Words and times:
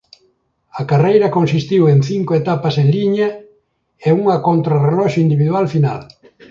A 0.79 0.83
carreira 0.91 1.33
consistiu 1.37 1.83
en 1.93 1.99
cinco 2.09 2.31
etapas 2.41 2.75
en 2.81 2.87
liña 2.95 3.29
e 4.07 4.09
unha 4.21 4.37
contra 4.47 4.81
reloxo 4.87 5.21
individual 5.25 5.65
final. 5.73 5.99